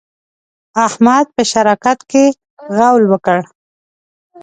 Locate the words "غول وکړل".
2.75-3.45